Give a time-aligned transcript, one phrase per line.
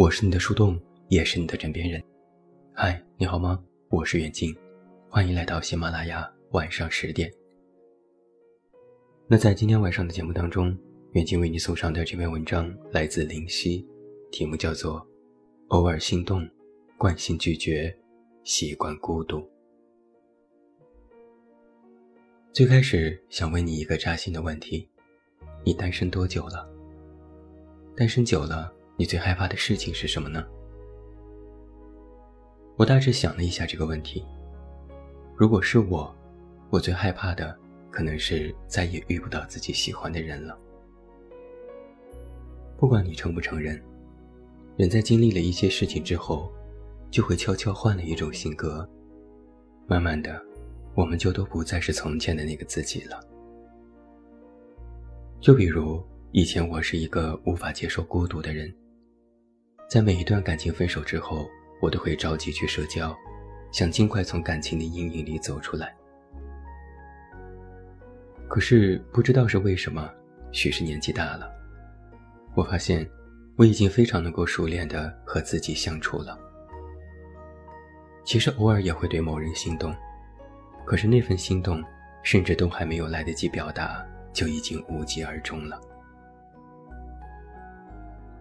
[0.00, 2.02] 我是你的树洞，也是你的枕边人。
[2.72, 3.62] 嗨，你好吗？
[3.90, 4.56] 我是远近，
[5.10, 7.30] 欢迎来到喜马拉雅晚上十点。
[9.26, 10.74] 那在今天晚上的节目当中，
[11.12, 13.86] 远近为你送上的这篇文章来自林夕，
[14.32, 15.00] 题目叫做
[15.68, 16.48] 《偶尔心动，
[16.96, 17.94] 惯性拒绝，
[18.42, 19.36] 习惯孤独》。
[22.54, 24.88] 最开始想问你一个扎心的问题：
[25.62, 26.66] 你单身多久了？
[27.94, 30.46] 单身久了，你最害怕的事情是什么呢？
[32.76, 34.22] 我大致想了一下这个问题。
[35.34, 36.14] 如果是我，
[36.68, 37.58] 我最害怕的
[37.90, 40.54] 可能是再也遇不到自己喜欢的人了。
[42.76, 43.82] 不管你承不承认，
[44.76, 46.52] 人在经历了一些事情之后，
[47.10, 48.86] 就会悄悄换了一种性格。
[49.86, 50.38] 慢慢的，
[50.94, 53.18] 我们就都不再是从前的那个自己了。
[55.40, 56.04] 就比如。
[56.32, 58.72] 以前我是一个无法接受孤独的人，
[59.90, 63.12] 在每一段感情分手之后，我都会着急去社交，
[63.72, 65.92] 想尽快从感情的阴影里走出来。
[68.48, 70.08] 可是不知道是为什么，
[70.52, 71.50] 许是年纪大了，
[72.54, 73.04] 我发现
[73.56, 76.38] 我已经非常能够熟练的和自己相处了。
[78.24, 79.92] 其实偶尔也会对某人心动，
[80.84, 81.82] 可是那份心动，
[82.22, 85.80] 甚至都还没有来得及表达，就已经无疾而终了。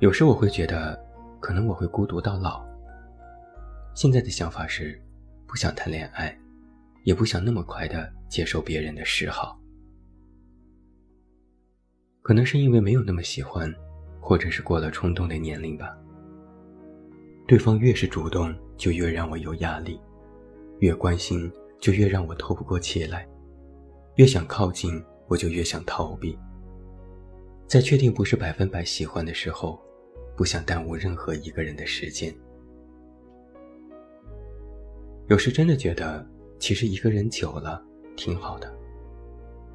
[0.00, 1.05] 有时我会觉得，
[1.46, 2.60] 可能我会孤独到老。
[3.94, 5.00] 现在的想法是，
[5.46, 6.36] 不想谈恋爱，
[7.04, 9.56] 也不想那么快的接受别人的示好。
[12.20, 13.72] 可能是因为没有那么喜欢，
[14.20, 15.96] 或者是过了冲动的年龄吧。
[17.46, 20.00] 对方越是主动，就越让我有压力；
[20.80, 23.20] 越关心，就越让我透不过气来；
[24.16, 26.36] 越想靠近，我就越想逃避。
[27.68, 29.85] 在确定不是百分百喜欢的时候。
[30.36, 32.32] 不想耽误任何一个人的时间。
[35.28, 36.24] 有时真的觉得，
[36.58, 37.82] 其实一个人久了
[38.16, 38.72] 挺好的，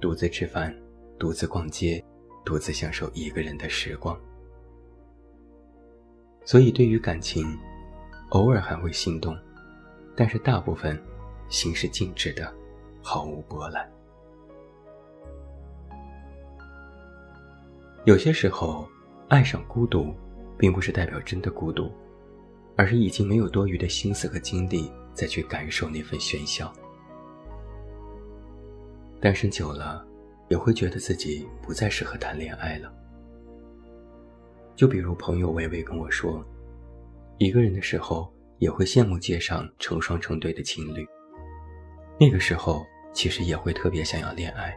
[0.00, 0.76] 独自吃饭，
[1.18, 2.04] 独自逛街，
[2.44, 4.18] 独自享受一个人的时光。
[6.44, 7.58] 所以，对于感情，
[8.30, 9.36] 偶尔还会心动，
[10.14, 11.00] 但是大部分
[11.48, 12.52] 心是静止的，
[13.02, 13.90] 毫无波澜。
[18.04, 18.86] 有些时候，
[19.28, 20.14] 爱上孤独。
[20.60, 21.90] 并不是代表真的孤独，
[22.76, 26.70] 而是已经没有多余的心思和精力再去感受那份喧嚣。
[29.18, 30.06] 单身久了，
[30.50, 32.92] 也会觉得自己不再适合谈恋爱了。
[34.76, 36.44] 就比如朋友微微跟我说，
[37.38, 41.06] 一个人的时候也会羡慕街上成双成对的情侣。
[42.18, 42.84] 那个时候
[43.14, 44.76] 其实也会特别想要恋爱，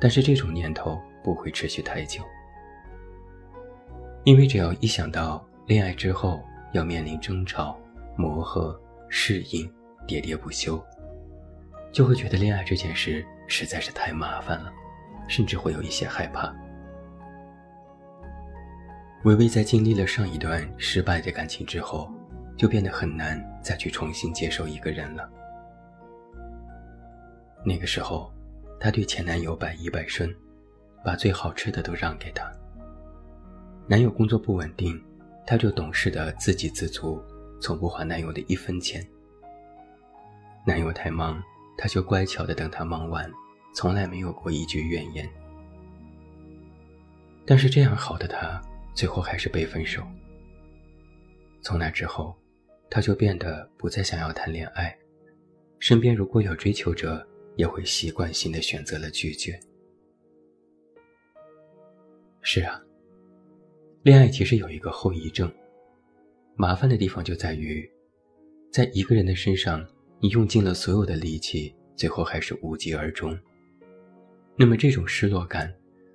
[0.00, 2.22] 但是这种念头不会持续太久。
[4.26, 6.42] 因为只要一想到恋爱之后
[6.72, 7.78] 要面临争吵、
[8.16, 8.76] 磨合、
[9.08, 9.64] 适应、
[10.08, 10.84] 喋喋不休，
[11.92, 14.72] 就会觉得恋爱这件事实在是太麻烦了，
[15.28, 16.52] 甚至会有一些害怕。
[19.22, 22.12] 微微在经历了上一段失败的感情之后，
[22.56, 25.30] 就变得很难再去重新接受一个人了。
[27.64, 28.32] 那个时候，
[28.80, 30.28] 她对前男友百依百顺，
[31.04, 32.52] 把最好吃的都让给他。
[33.88, 35.00] 男友工作不稳定，
[35.46, 37.22] 她就懂事的自给自足，
[37.60, 39.06] 从不花男友的一分钱。
[40.66, 41.40] 男友太忙，
[41.78, 43.30] 她就乖巧的等他忙完，
[43.76, 45.28] 从来没有过一句怨言。
[47.44, 48.60] 但是这样好的他，
[48.92, 50.02] 最后还是被分手。
[51.62, 52.36] 从那之后，
[52.90, 54.98] 她就变得不再想要谈恋爱，
[55.78, 57.24] 身边如果有追求者，
[57.54, 59.60] 也会习惯性的选择了拒绝。
[62.42, 62.82] 是啊。
[64.06, 65.52] 恋爱其实有一个后遗症，
[66.54, 67.84] 麻烦的地方就在于，
[68.70, 69.84] 在一个人的身上，
[70.20, 73.36] 你用尽了所有的力气，最后还是无疾而终。
[74.56, 75.74] 那么这种失落感，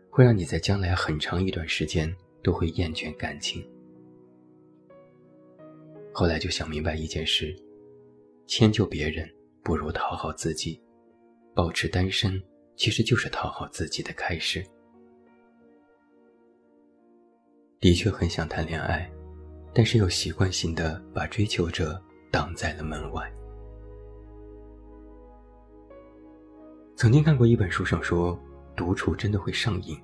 [0.09, 2.09] 会让你在将来很长一段时间
[2.41, 3.61] 都会厌倦感情。
[6.13, 7.53] 后来就想明白一件事：
[8.47, 9.29] 迁就别人
[9.65, 10.81] 不如讨好自己，
[11.53, 12.41] 保持单身
[12.77, 14.65] 其实就是讨好自己的开始。
[17.81, 19.11] 的确很想谈恋爱，
[19.73, 21.99] 但是又习惯性的把追求者
[22.29, 23.27] 挡在了门外。
[26.95, 28.39] 曾经看过一本书上说，
[28.75, 29.99] 独处真的会上瘾。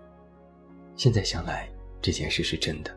[0.96, 1.70] 现在想来，
[2.02, 2.92] 这件事是真的。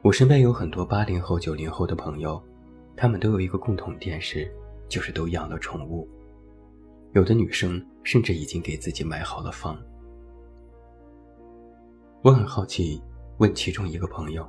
[0.00, 2.40] 我身边有很多八零后、九零后的朋友，
[2.96, 4.48] 他们都有一个共同点是，
[4.88, 6.08] 就是都养了宠物。
[7.12, 9.76] 有的女生甚至已经给自己买好了房。
[12.22, 13.00] 我很好奇，
[13.38, 14.44] 问其中一个朋友：“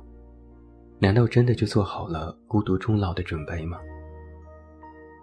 [0.98, 3.78] 难道真的就做好了孤独终老的准备吗？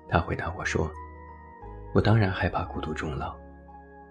[0.07, 0.89] 他回答我说
[1.93, 3.35] ：“我当然害怕孤独终老，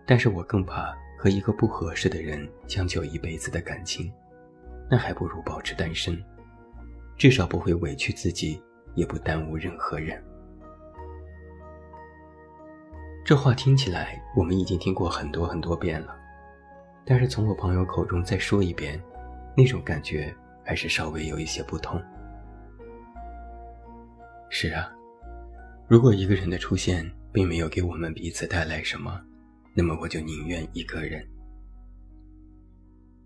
[0.07, 4.13] 但是我更怕和一个不合适的人将就一辈子的感情，
[4.91, 6.23] 那还不如保持单身，
[7.17, 8.63] 至少不会委屈自己，
[8.95, 10.23] 也不耽误任何人。”
[13.25, 16.15] 这话听起来我们已经听过很多很多遍了，
[17.07, 19.01] 但是从我朋友口中再说一遍，
[19.57, 20.35] 那种感觉。
[20.69, 22.03] 还是稍微有一些不同。
[24.51, 24.93] 是啊，
[25.87, 29.23] 如果一个人的出现并没有给我们彼此带来什么，
[29.75, 31.25] 那么我就宁愿一个人。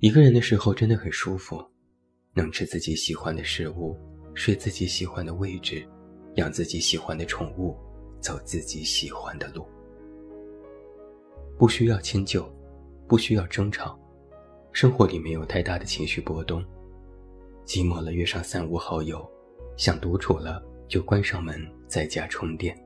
[0.00, 1.64] 一个人的时候真的很舒服，
[2.34, 3.98] 能吃自己喜欢的食物，
[4.34, 5.82] 睡自己喜欢的位置，
[6.34, 7.74] 养自己喜欢的宠物，
[8.20, 9.66] 走自己喜欢的路，
[11.56, 12.46] 不需要迁就，
[13.10, 13.98] 不需要争吵，
[14.70, 16.64] 生活里没有太大的情绪波动。
[17.66, 19.18] 寂寞了，约上三五好友；
[19.76, 22.80] 想独处了，就关上门，在家充电。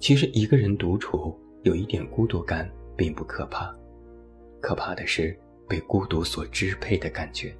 [0.00, 2.66] 其实一个人独处，有一点孤独感，
[2.96, 3.76] 并不可怕，
[4.58, 5.38] 可怕的是
[5.68, 7.54] 被孤独所支配的感觉。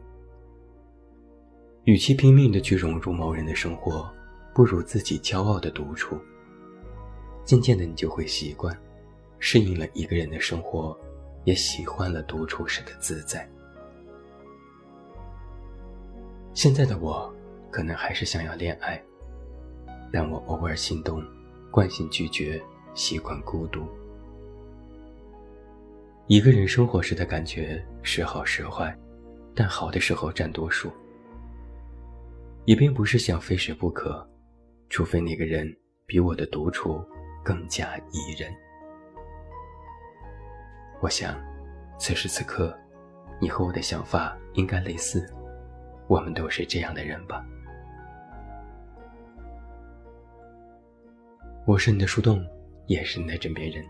[1.84, 4.10] 与其拼命的去融入某人的生活，
[4.54, 6.16] 不如自己骄傲的独处。
[7.44, 8.74] 渐渐的，你就会习惯，
[9.38, 10.98] 适应了一个人的生活，
[11.44, 13.48] 也喜欢了独处时的自在。
[16.54, 17.32] 现在的我，
[17.70, 19.00] 可能还是想要恋爱，
[20.12, 21.22] 但我偶尔心动，
[21.70, 22.60] 惯性拒绝，
[22.94, 23.86] 习惯孤独。
[26.26, 28.94] 一个人生活时的感觉时好时坏，
[29.54, 30.92] 但好的时候占多数。
[32.64, 34.28] 也并不是想非谁不可，
[34.90, 35.74] 除非那个人
[36.04, 37.02] 比我的独处
[37.42, 38.52] 更加宜人。
[41.00, 41.40] 我想，
[41.98, 42.76] 此时此刻，
[43.40, 45.24] 你和我的想法应该类似。
[46.08, 47.44] 我们都是这样的人吧。
[51.66, 52.44] 我是你的树洞，
[52.86, 53.84] 也是你的枕边人。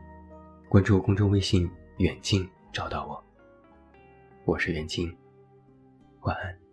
[0.69, 3.25] 关注公众微信“远近”，找到我。
[4.45, 5.11] 我是远近，
[6.21, 6.68] 晚安。